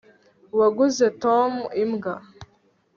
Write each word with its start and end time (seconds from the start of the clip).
waguze 0.59 1.05
tom 1.23 1.51
imbwa 1.83 2.13